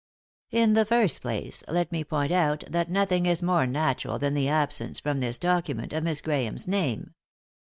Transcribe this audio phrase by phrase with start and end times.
[0.49, 4.49] "In the first place, let me point out that nothing is more natural than the
[4.49, 7.13] absence, from this docu ment, of Miss Grahame's name."